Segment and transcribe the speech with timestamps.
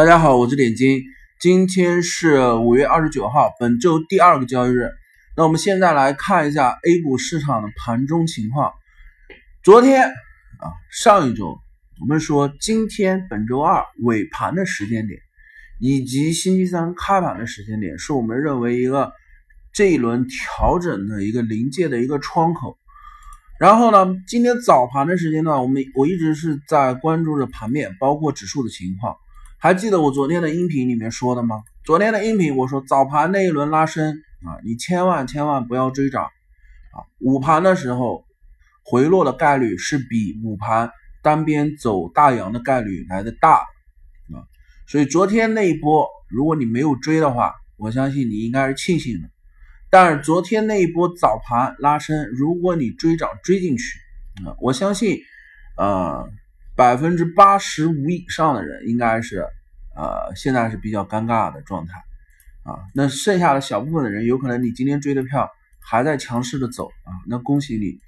[0.00, 1.02] 大家好，我是点金，
[1.38, 4.88] 今天是五月二十九号，本周第二个交易日。
[5.36, 8.72] 那我们现在来看一下 A 股市场的盘中情况。
[9.62, 11.58] 昨天啊，上一周
[12.00, 15.20] 我们说今天本周二尾盘的时间点，
[15.78, 19.12] 以及星期三开盘的时间点，是我们认为一个
[19.74, 22.78] 这一轮调整的一个临界的一个窗口。
[23.58, 29.14] 然后呢，今天早盘的时间段，我们我一直是在关注着盘面，包括指数的情况。
[29.62, 31.62] 还记得我昨天的音频里面说的吗？
[31.84, 34.14] 昨天的音频我说早盘那一轮拉升
[34.46, 37.04] 啊，你千万千万不要追涨啊。
[37.18, 38.24] 午盘的时候
[38.82, 40.90] 回落的概率是比午盘
[41.22, 44.48] 单边走大阳的概率来的大啊。
[44.86, 49.28] 所以昨天那一波，如果你没有追的话，我相信你应该是庆幸的。
[49.90, 53.98] 但是昨天那一波早盘拉升，如果你追涨追进去
[54.46, 55.18] 啊，我相信，
[55.76, 56.26] 呃，
[56.76, 59.46] 百分之八十五以上的人应该是，
[59.96, 61.94] 呃，现在是比较尴尬的状态
[62.62, 62.78] 啊。
[62.94, 67.98] 那剩下的小部分的人，有可能你今天追的票还在强势的走啊，那恭喜你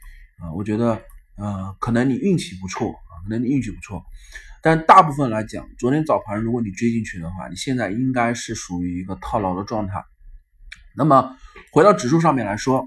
[0.43, 0.53] 啊！
[0.55, 1.03] 我觉得，
[1.37, 4.03] 呃，可能你运气不错啊，可能你运气不错。
[4.63, 10.05] 但大部分来讲，昨天早盘如果你追进去的话，你现在应该是属于一个套牢的状态。
[10.95, 11.37] 那么
[11.73, 12.87] 回到指数上面来说，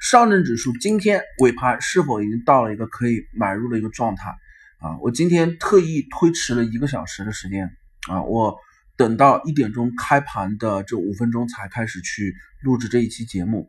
[0.00, 4.34] 上证指数今天尾盘是否已经到了一个可以买入的一个状态
[4.80, 4.98] 啊？
[5.00, 7.70] 我今天特意推迟了一个小时的时间
[8.08, 8.56] 啊，我
[8.96, 13.66] 等到一点钟开盘的这五分钟才开始去录制这一期节目。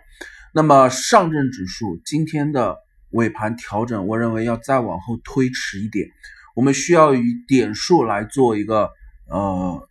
[0.53, 2.77] 那么上证指数今天的
[3.11, 6.07] 尾盘调整，我认为要再往后推迟一点，
[6.55, 8.89] 我们需要以点数来做一个
[9.29, 9.89] 呃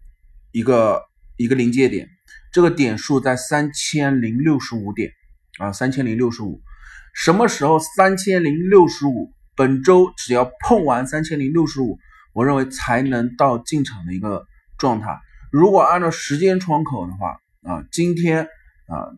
[0.52, 1.02] 一个
[1.36, 2.08] 一个临界点。
[2.52, 5.12] 这个点数在三千零六十五点
[5.58, 6.60] 啊，三千零六十五，
[7.14, 9.32] 什么时候三千零六十五？
[9.60, 11.98] 本周只要碰完三千零六十五，
[12.32, 14.46] 我认为才能到进场的一个
[14.78, 15.20] 状态。
[15.52, 17.38] 如果按照时间窗口的话
[17.70, 18.48] 啊，今天
[18.86, 19.12] 啊，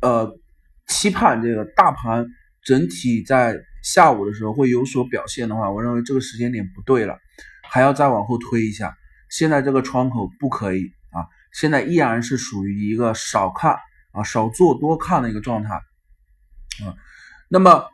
[0.00, 0.36] 呃，
[0.88, 2.26] 期盼这个大盘
[2.64, 7.16] 整体在下午的时候会有所表现的话，我认为这个时间点不对了，
[7.70, 8.96] 还要再往后推一下。
[9.30, 11.22] 现在这个窗口不可以啊。
[11.52, 13.76] 现在依然是属于一个少看
[14.10, 15.74] 啊少做多看的一个状态
[16.84, 16.98] 啊。
[17.48, 17.86] 那么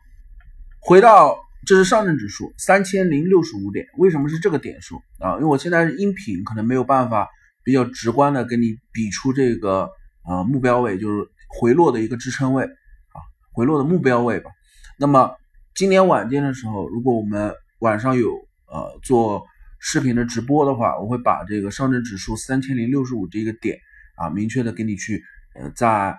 [0.80, 5.34] 回到这是上证指数三千零六十五点，为什么是这个点数啊？
[5.34, 7.28] 因为我现在是音频，可能没有办法
[7.62, 9.88] 比较直观的给你比出这个
[10.26, 13.20] 呃目标位，就是回落的一个支撑位啊，
[13.52, 14.50] 回落的目标位吧。
[14.98, 15.36] 那么
[15.74, 18.30] 今年晚间的时候，如果我们晚上有
[18.66, 19.44] 呃做。
[19.82, 23.78] 视频的直播的话，我会把这个上证指数三千零六十五这个点
[24.14, 25.22] 啊，明确的给你去
[25.54, 26.14] 呃，在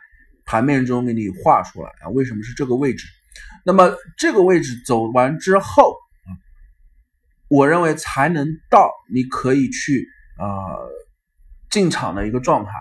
[0.46, 2.10] 盘面中给你画出来啊。
[2.10, 3.06] 为什么是这个位置？
[3.66, 6.30] 那么这个位置走完之后啊，
[7.48, 10.90] 我认为才能到你可以去呃
[11.70, 12.72] 进场的一个状态。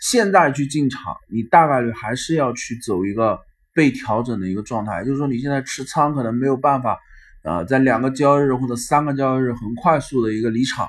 [0.00, 3.40] 现在去进场，你大概率还是要去走一个
[3.74, 6.98] 被调整的一个状态，就是说你现在持仓可能没有办法。
[7.44, 10.88] 啊，在两个交易日或者三个交易日很快速的一个离场。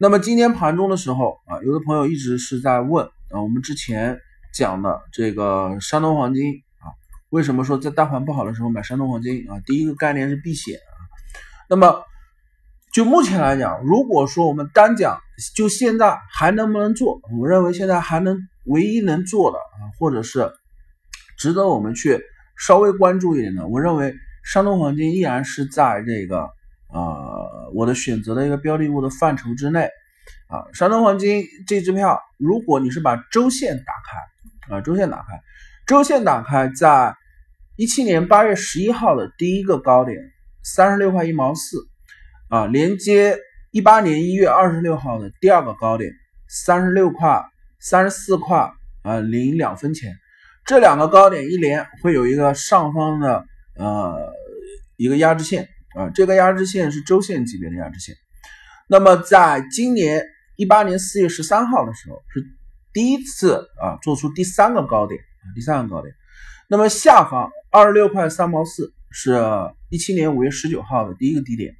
[0.00, 4.18] 那么今天盘中的时候啊，有的朋友一直是在问啊，我们之前
[4.54, 6.44] 讲的这个山东黄金，
[7.30, 9.58] 为什么说在大盘不好的时候买山东黄金啊？
[9.66, 10.94] 第一个概念是避险啊。
[11.68, 12.04] 那么
[12.92, 15.18] 就目前来讲，如果说我们单讲
[15.56, 20.52] 就现在还能不能做，我认为现在还能唯一能做的啊，或者是
[21.38, 22.20] 值得我们去
[22.58, 24.14] 稍微关注一点的，我认为。
[24.42, 26.48] 山东黄金依然是在这个
[26.88, 29.82] 呃我的选择的一个标的物的范畴之内
[30.48, 30.64] 啊。
[30.72, 35.38] 山东黄金这支票，如果你是把周线打开啊，周线打开，
[35.86, 37.14] 周线打开，在
[37.80, 40.18] 一七年八月十一号的第一个高点
[40.62, 41.78] 三十六块一毛四
[42.50, 43.38] 啊，连接
[43.70, 46.12] 一八年一月二十六号的第二个高点
[46.46, 47.42] 三十六块
[47.78, 48.70] 三十四块
[49.02, 50.14] 啊零两分钱，
[50.66, 53.46] 这两个高点一连会有一个上方的。
[53.78, 54.30] 呃，
[54.98, 55.66] 一个压制线
[55.96, 58.14] 啊，这个压制线是周线级别的压制线。
[58.90, 60.22] 那么，在今年
[60.56, 62.44] 一八年四月十三号的时候，是
[62.92, 66.14] 第一次啊做出第三个高点啊，第三个高点。
[66.68, 69.40] 那么下方二十六块三毛四是
[69.88, 71.74] 一七年五月十九号的第一个低点，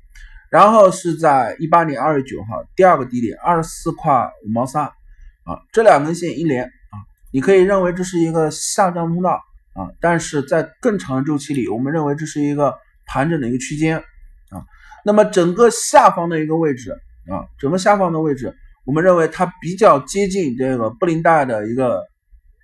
[0.51, 6.97] 然后是在一八年二月九号第二个低点二十四块五毛三啊，这两根线一连啊，
[7.33, 9.41] 你可以认为这是一个下降通道。
[9.73, 12.77] 啊，但是在更长的周期里，我们认为这是一个
[13.07, 14.67] 盘整的一个区间啊。
[15.05, 16.91] 那么整个下方的一个位置
[17.31, 18.53] 啊，整个下方的位置，
[18.85, 22.05] 我们认为它比较接近这个布林带的一个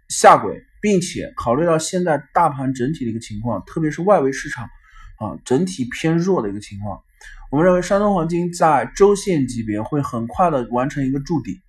[0.09, 4.67] 下轨，并且考虑到现在大盘整体的一个情况，特别是外围市场
[5.19, 7.01] 啊整体偏弱的一个情况，
[7.51, 11.61] 我们认为山东黄金在周线级别会很快的完成一个筑底，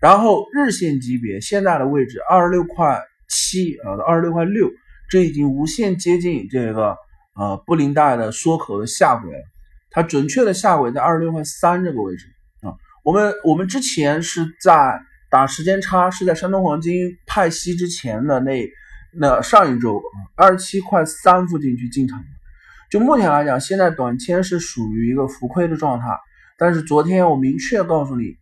[0.00, 4.68] 然后日线级别现在的位置二十六块七啊到二十六块六，
[5.08, 6.96] 这已经无限接近这个
[7.36, 9.44] 呃布林带的缩口的下轨了，
[9.92, 12.26] 它准确的下轨在二十六块三这个位置
[12.62, 12.74] 啊。
[13.04, 15.00] 我们我们之前是在
[15.30, 18.68] 打时间差，是在山东黄金派息之前的那
[19.12, 20.02] 那上一周
[20.34, 22.24] 二十七块三附近去进场的。
[22.90, 26.06] 就目前来讲，现在短签是属于一个浮亏的状态。
[26.58, 28.36] 但是昨天我明确告诉你，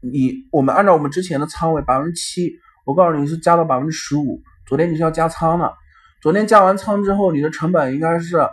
[0.00, 2.52] 你我们按照我们之前的仓位百分之七，
[2.84, 4.42] 我告诉你是加到百分之十五。
[4.66, 5.72] 昨天你是要加仓的，
[6.20, 8.50] 昨天加完仓之后，你的成本应该是啊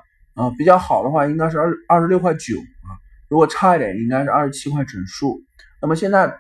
[0.57, 2.93] 比较好的话，应该是二二十六块九啊。
[3.27, 5.41] 如果差一点，应该是二十七块整数。
[5.81, 6.37] 那么现在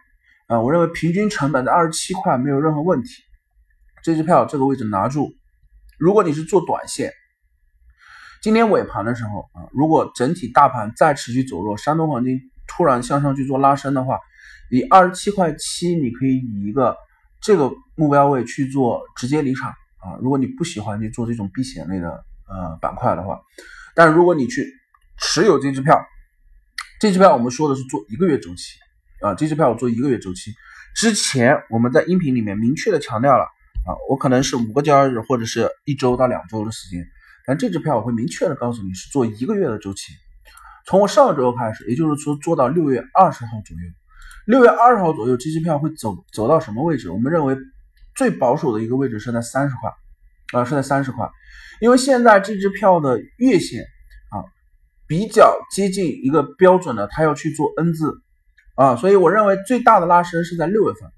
[0.49, 3.09] 啊，我认为平均成本在二十七块没有任何问题。
[4.03, 5.31] 这支票这个位置拿住。
[5.99, 7.13] 如果你是做短线。
[8.41, 14.17] 今天尾盘的时候啊，如果整体大盘再持续走弱，山东黄金突然向上去做拉升的话，
[14.71, 16.97] 以二十七块七，你可以以一个
[17.41, 20.17] 这个目标位去做直接离场啊。
[20.19, 22.09] 如果你不喜欢去做这种避险类的
[22.47, 23.39] 呃板块的话，
[23.93, 24.65] 但如果你去
[25.19, 26.01] 持有这支票，
[26.99, 28.77] 这支票我们说的是做一个月周期
[29.21, 30.53] 啊，这支票我做一个月周期。
[30.95, 33.43] 之前我们在音频里面明确的强调了
[33.85, 37.05] 啊，我可能是五个交易日或者是一周到两周的时间。
[37.45, 40.13] 但这支票我会明确的告诉你是做一个月的周期，
[40.85, 43.83] 从我上周开始，也就是说做到六月二十号左右，
[44.45, 47.09] 六月二十号左右这支票会走走到什么位置？
[47.09, 47.57] 我们认为
[48.15, 51.27] 最保守的一个位置是在三十块，啊是在三十块，
[51.81, 53.81] 因为现在这支票的月线
[54.29, 54.45] 啊
[55.07, 58.13] 比较接近一个标准的，它要去做 N 字
[58.79, 61.09] 啊，所以我认为最大的拉升是在六月份，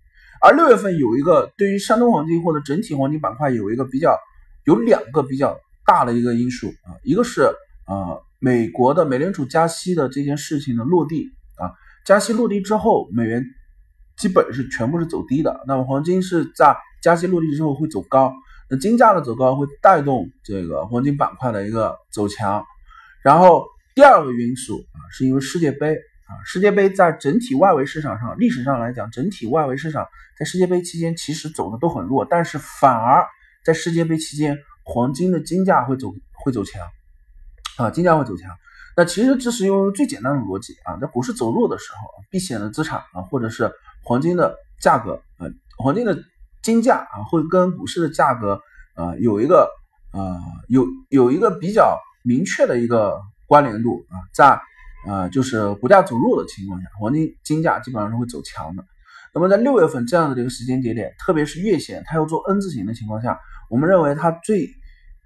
[0.42, 4.18] 而六月份有一个对于山东黄金或者整体黄金板块有一个比较
[4.66, 5.60] 有两个比较。
[5.84, 7.42] 大的一个因素啊，一个是
[7.88, 11.74] 呃美国的美联储加息的这件事情的落地啊，
[12.06, 13.44] 加息落地之后，美元
[14.16, 15.60] 基本是全部是走低的。
[15.68, 18.32] 那么黄金是在加息落地之后会走高，
[18.70, 22.64] 那金价的走高会带动这个黄金板块的一个走强。
[23.22, 23.66] 然后
[23.96, 25.98] 第二个因素啊，是因为世界杯
[26.46, 30.08] 世界杯在整体外围市场上，历史上来讲，整体外围市场
[30.38, 33.26] 在世界杯期间其实走的都很弱，但是反而
[33.66, 34.58] 在世界杯期间。
[34.84, 36.82] 黄金的金价会走会走强
[37.78, 38.50] 啊，金价会走强。
[38.98, 43.72] 那其实这是用最简单的逻辑啊，在股市走弱的时候，避险的资产啊，或者是
[44.04, 45.46] 黄金的价格啊，
[45.78, 46.18] 黄金的
[46.64, 48.60] 金价啊，会跟股市的价格
[48.96, 49.70] 啊有一个
[50.14, 50.36] 呃
[50.68, 54.60] 有有一个比较明确的一个关联度啊，在
[55.08, 58.84] 呃就是股价走弱的情况下，黄金金价基本上是会走强的。
[59.34, 63.40] 那么在六月份这样的一个时间节点，特别是月线它要做 N 字形的情况下。
[63.70, 64.68] 我们认为它最，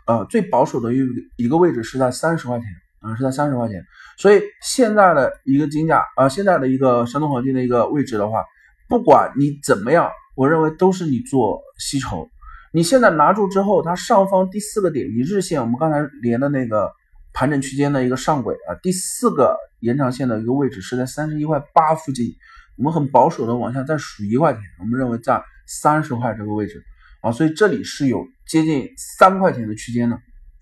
[0.06, 1.00] 呃最保守的一
[1.38, 2.68] 一个位置是在三十块钱
[3.00, 3.83] 啊，是在三十块钱。
[4.18, 8.45] 所以现在的一个金价啊，现在的一个山东黄金的一个位置的话，
[8.88, 12.30] 不管你怎么样，我认为都是你做吸筹。
[12.71, 16.92] 你现在拿住之后，它上方第四个点，你日线我们刚才连的那个
[17.35, 22.33] 盘整区间的一个上轨啊，第四个延长线的一个位置是在三十一块八附近。
[22.77, 26.83] 我们很保守的往下再数一块钱，我们认为在三十块这个位置。
[27.21, 28.87] 啊，所以这里是有接近
[29.17, 30.15] 三块钱的区间的，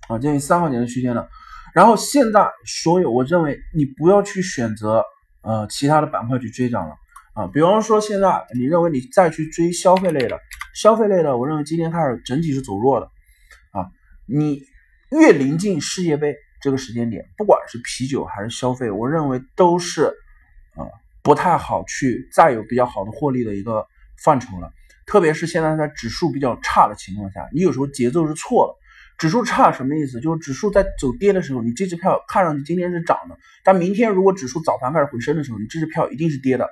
[0.07, 1.27] 啊，接近三块钱的区间的。
[1.73, 5.03] 然后现在所有，我认为你不要去选择
[5.41, 6.95] 呃其他的板块去追涨了，
[7.33, 10.39] 啊，比方说现在你认为你再去追消费类的，
[10.73, 13.07] 消费类的，我认为今天开始整体是走弱的，
[13.71, 13.89] 啊，
[14.25, 14.61] 你
[15.11, 20.05] 越临近世界杯这个时间点，不管是啤酒还是消费，我认为都是
[20.75, 20.87] 啊
[21.21, 23.85] 不太好去再有比较好的获利的一个
[24.23, 24.71] 范畴了。
[25.05, 28.79] 特别是现在在指数比较差的情况下，你有时候节奏是错了。
[29.17, 30.21] 指数差什么意思？
[30.21, 36.67] 就是指数在走跌的时候，你这支票看上去今天是涨的，但明天如果指数早盘开始回升的时候，你这支票一定是跌的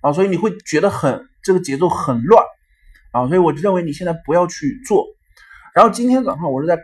[0.00, 2.42] 啊，所以你会觉得很这个节奏很乱
[3.12, 5.04] 啊，所以我认为你现在不要去做。
[5.74, 6.78] 然后今天早上我是在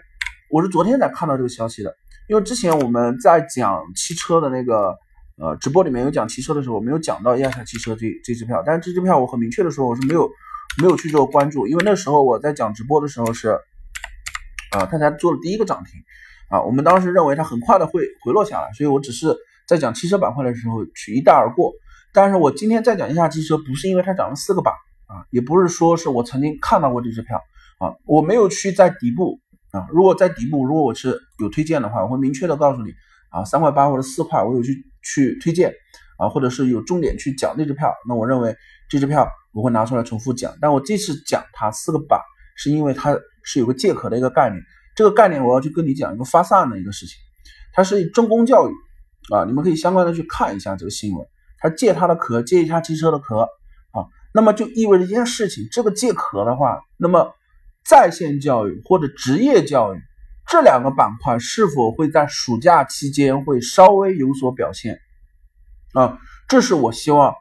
[0.50, 1.96] 我是昨天才看到这个消息的，
[2.28, 4.96] 因为之前我们在讲汽车的那个
[5.36, 10.30] 呃直播里面有讲汽车的时候，我没有讲到亚夏汽车这这支票，但是这支票我很明确的说我是没有。
[10.82, 13.50] 没有去做关注，因为那时候我在讲直播的时候是，
[14.72, 16.00] 啊，它才做了第一个涨停，
[16.50, 19.36] 啊，我们当时认为它很快的会回落下来，所以我只是
[19.68, 21.72] 在讲汽车板块的时候去一带而过。
[22.12, 24.74] 但是我今天再讲一下汽车，不是因为它涨了四个板，
[25.06, 27.40] 啊，也不是说是我曾经看到过这支票，
[27.78, 29.38] 啊，我没有去在底部，
[29.74, 32.92] 啊，如果在底部，如果我是有推荐的话，我会明确的告诉你，
[33.30, 35.74] 啊，三块八或者四块，我有去去推荐，
[36.18, 38.56] 啊，或者是有重点去讲那支票，那我认为
[38.88, 39.28] 这支票。
[39.56, 42.20] 我会拿出来重复讲，但我这次讲它四个板，
[42.56, 44.60] 是因为它是有个借壳的一个概念。
[44.96, 47.16] 这个概念我要去跟你讲一个发散的一个事情。
[47.72, 48.72] 它是中公教育
[49.32, 51.24] 啊，你们可以相关的去看一下这个新闻。
[51.60, 53.42] 他借他的壳，借一下汽车的壳
[53.92, 54.02] 啊，
[54.34, 57.30] 那么就意味着一件事情，这个借壳的话，那么
[57.84, 59.98] 在线教育或者职业教育
[60.46, 64.98] 这两个板块是否会在暑假期间会稍微有所表现
[65.92, 66.18] 啊？
[66.48, 67.34] 这是我希望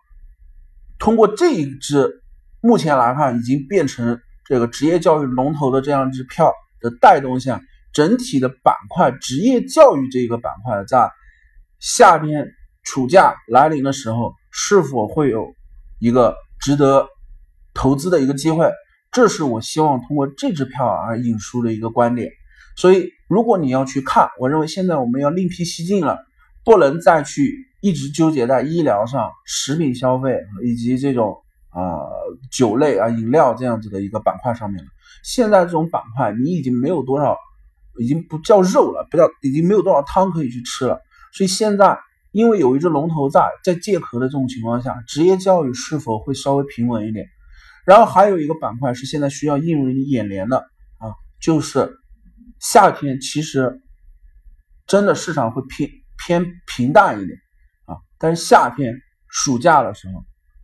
[0.99, 2.21] 通过这一支
[2.61, 7.61] 目前来看已经变成这个职业教育龙头的这样一支票的带动下，
[7.93, 11.11] 整体的板块职业教育这个板块在
[11.79, 12.47] 夏天。
[12.85, 15.55] 暑假来临的时候，是否会有
[15.99, 17.07] 一个值得
[17.73, 18.69] 投资的一个机会？
[19.13, 22.31] 这是我希望通过这支票而引出的一个观点。
[22.75, 26.17] 所以，如果你要去看，我认为现在我们要另辟蹊径了，
[26.65, 31.37] 不能再去一直纠结在医疗上、食品消费以及这种
[31.69, 31.99] 啊
[32.51, 34.89] 酒类啊饮料这样子的一个板块上面了。
[35.23, 37.37] 现在这种板块，你已经没有多少，
[37.99, 40.99] 已经不叫肉了，不叫已经没有多少汤可以去吃了。
[41.31, 41.99] 所以现在。
[42.33, 47.27] 因为有一只龙头在，在借壳的这种情况下，职业教育是否会稍微平稳一点？
[47.85, 50.57] 然后还有一个板块是现在需要映入你眼帘的
[50.97, 51.99] 啊，就是
[52.59, 53.81] 夏天其实
[54.87, 57.37] 真的市场会偏偏平淡一点
[57.85, 58.93] 啊，但是夏天
[59.27, 60.23] 暑假的时候，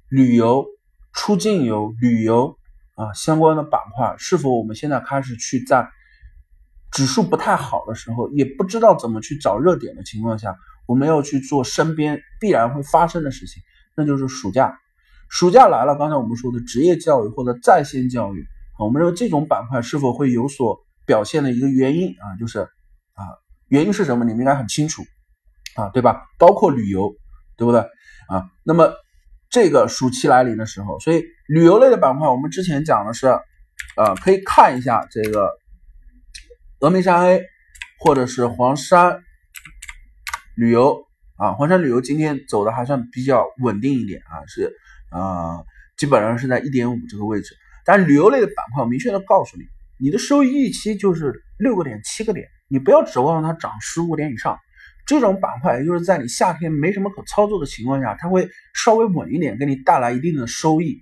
[0.09, 0.65] 旅游、
[1.13, 2.57] 出境游、旅游
[2.95, 5.89] 啊相关的板块，是否我们现在开始去在
[6.91, 10.55] 指数不太好的时候，也不知道怎么去找热点的情况下？
[10.87, 13.61] 我们要去做身边必然会发生的事情，
[13.95, 14.75] 那就是暑假。
[15.29, 18.45] 暑假来了，刚才我们说的职业教育或者在线教育，
[18.79, 22.59] 我们认为这种板块是否会有所表现的一个原因啊，就是
[23.13, 23.23] 啊，
[23.67, 24.25] 原因是什么？
[24.25, 25.03] 你们应该很清楚
[25.75, 26.23] 啊，对吧？
[26.37, 27.13] 包括旅游，
[27.55, 27.81] 对不对
[28.27, 28.49] 啊？
[28.63, 28.91] 那么
[29.49, 33.27] 这个暑期来临的时候，所以旅游类的板块，我们之前讲的是，
[33.95, 35.51] 呃，可以看一下这个
[36.79, 37.43] 峨眉山 A
[37.99, 39.21] 或者是黄山。
[40.55, 41.05] 旅游
[41.37, 44.75] 啊，黄山旅游今天走的还算比较稳定一点啊，是
[45.09, 45.63] 啊，
[45.97, 47.55] 基本上是在一点五这个位置。
[47.85, 49.63] 但旅游类的板块，我明确的告诉你，
[49.99, 54.59] 你的收益预期就是六个点、七个点，你不要指望它涨十五点以上。
[55.05, 61.01] 这种板块，也就是在你夏天没什么可操作的情况下，它会稍微稳一点，给你带来一定的收益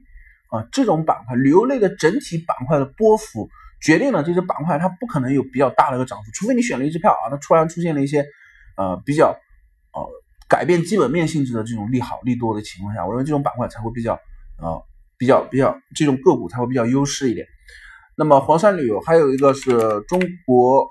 [0.50, 0.66] 啊。
[0.72, 3.50] 这种板块，旅游类的整体板块的波幅，
[3.82, 8.26] 决定了这只板块它不可能有比较大的一个涨幅，除非你选了一只票啊，它突然出现了一些
[8.78, 9.38] 呃比较。
[9.94, 10.06] 呃，
[10.48, 14.80] 改变基本面性质的这种利好利多的情况下，我认为这种板块才会比较啊
[15.18, 17.46] 比较比较这种个股才会比较优势一点。
[18.16, 19.70] 那么黄山旅游还有一个是
[20.08, 20.90] 中国，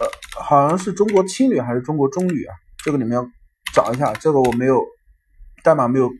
[0.00, 2.54] 呃，好像是中国青旅还是中国中旅啊？
[2.84, 3.24] 这个你们要
[3.74, 4.82] 找一下，这个我没有
[5.62, 6.10] 代码没有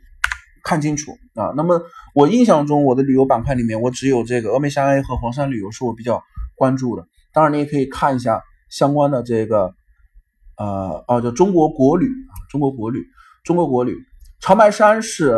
[0.62, 1.52] 看清楚啊。
[1.56, 1.82] 那么
[2.14, 6.23] 我印象中我的旅游板块里面，我只有这个峨眉山 A 和黄山旅游是我比较
[6.54, 7.09] 关注的。
[7.32, 9.72] 当然，你也可以看一下相关的这个，
[10.56, 13.04] 呃，哦，叫中国国旅啊，中国国旅，
[13.44, 13.96] 中国国旅，
[14.40, 15.34] 长白山是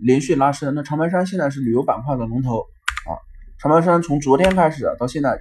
[0.00, 3.16] 连续拉升，那长白山现在是旅游板块的龙头啊，
[3.58, 5.38] 长白山从昨天开始到现在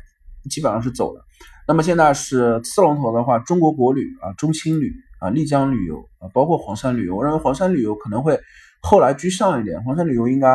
[0.50, 1.22] 基本上是走的，
[1.68, 8.40] 那么现在是次龙头的话，中国国旅啊，中青旅啊，丽江旅游啊，包括黄山旅游，我认为黄山旅游可能会
[8.82, 10.50] 后来居上一点，黄山旅游应该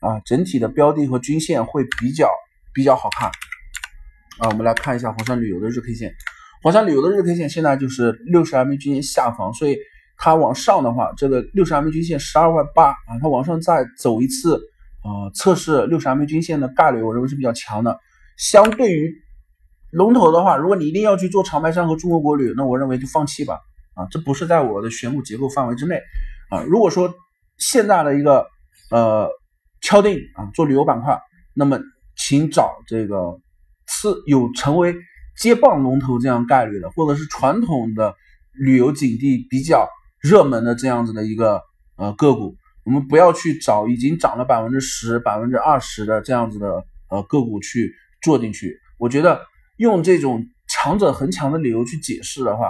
[0.00, 2.28] 啊，整体的标的和均线会比较
[2.72, 3.30] 比较好看。
[4.38, 6.12] 啊，我们来看一下黄山旅游的日 K 线。
[6.60, 9.76] 黄山旅游的日 K 线现在就是六十 MA 均线下方，所以
[10.16, 14.56] 它往上的话，这个六十 MA 均线十二万八啊，它往上再走一次，
[15.04, 17.96] 呃，测试六十 MA 均线的概率，我认为是比较强的。
[18.36, 19.14] 相对于
[19.92, 23.60] 龙头的话，如果你一定要去做长白山和中国国旅，那我认为就放弃吧。
[23.94, 26.00] 啊，这不是在我的选股结构范围之内。
[26.50, 27.14] 啊，如果说
[27.58, 28.44] 现在的一个
[28.90, 29.28] 呃
[29.80, 31.16] 敲定啊做旅游板块，
[31.54, 31.78] 那么
[32.16, 33.38] 请找这个。
[34.10, 34.94] 是有成为
[35.40, 38.14] 接棒龙头这样概率的，或者是传统的
[38.52, 39.88] 旅游景地比较
[40.20, 41.62] 热门的这样子的一个
[41.96, 48.78] 呃个股，我们不要去找已经涨了百分之十、百分之二十的这样子的呃个股去做进去。
[48.98, 49.40] 我觉得
[49.78, 52.68] 用这种强者恒强的理由去解释的话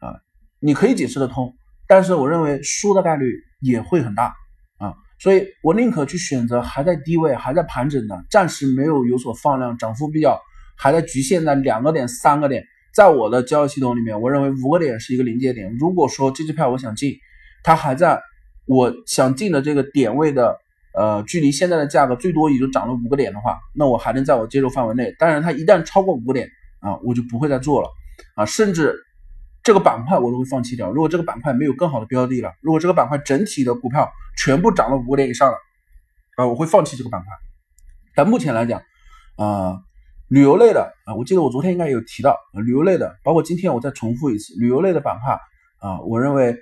[0.00, 0.14] 啊，
[0.60, 1.54] 你可以解释得通，
[1.88, 4.34] 但是我认为输的概率也会很大
[4.78, 10.38] 啊，所以我宁可去选择还在低位、还在盘整的，暂时没有有所放量、涨幅比较。
[10.76, 12.64] 还在局限在两个点、三个点，
[12.94, 15.76] 在我的交易系统里面，我认为五个点是一个临界点。
[15.78, 17.14] 如果说这支票我想进，
[17.62, 18.20] 它还在
[18.66, 20.56] 我想进的这个点位的
[20.94, 25.14] 呃距离现在的价格最多也就涨了五个点的话，那我还能在我接受范围内。
[25.18, 26.48] 当然，它一旦超过五个点
[26.80, 27.88] 啊，我就不会再做了
[28.36, 28.94] 啊，甚至
[29.62, 30.90] 这个板块我都会放弃掉。
[30.90, 35.56] 如果这个板块没有更好的标的了，如果这个板块整体的股票全部涨了五个点以上了
[36.36, 37.28] 啊，我会放弃这个板块。
[38.14, 38.82] 但目前来讲
[39.36, 39.80] 啊。
[40.34, 45.38] 旅游类的啊，我记得我昨天应该有提到旅游类的，包括今天我再重复一次，旅游类的板块
[45.78, 46.56] 啊，我认为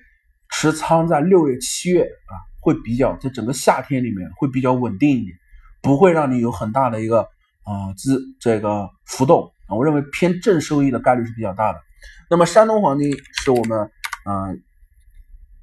[0.51, 5.35] 持仓在六月、七月啊，会比较在整个夏天里面会比较稳定一点，
[5.81, 7.23] 不会让你有很大的一个
[7.65, 11.81] 啊资这个浮动啊，我认为偏正收益的概率是比较大的。
[12.29, 13.11] 那么山东黄金
[13.43, 13.79] 是我们
[14.27, 14.53] 啊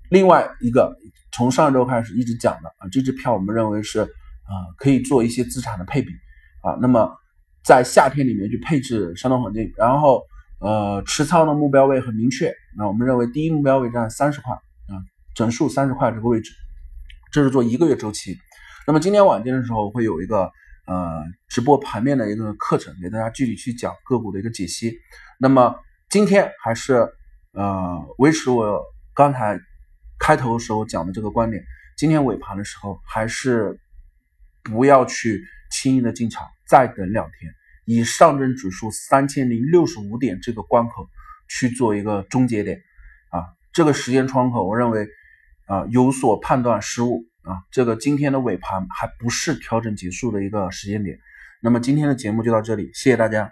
[0.10, 0.98] 另外一个
[1.32, 6.10] 从上周开始一直讲的啊，这支票我们认为是啊可以做一些资产的配比
[6.64, 7.19] 啊，那么。
[7.64, 10.24] 在夏天里面去配置山东黄金，然后
[10.60, 14.94] 呃持仓的目标位很明确，那我们认为第一目标位在三十块啊，
[15.36, 16.52] 整数三十块这个位置，
[17.32, 18.38] 这是做一个月周期。
[18.88, 20.50] 那么今天晚间的时候会有一个
[20.88, 24.98] 呃直播盘面的一个课程，给大家具体去讲个股的一个解析。
[25.40, 25.76] 那么
[26.10, 27.08] 今天还是
[27.54, 28.82] 呃维持我
[29.14, 29.60] 刚才
[30.18, 31.64] 开头的时候讲的这个观点，
[31.98, 33.80] 今天尾盘的时候还是
[34.64, 35.44] 不要去。
[35.72, 37.52] 轻易的进场，再等两天，
[37.86, 41.10] 以上证指数三千零六十五点这个关口
[41.50, 42.78] 去做一个终结点
[43.32, 43.42] 啊，
[43.74, 45.08] 这个时间窗口，我认为
[45.66, 51.18] 啊有所判断失误啊，这个今天的尾盘还不是调整结束的一个时间点。
[51.62, 53.52] 那么今天的节目就到这里，谢谢大家。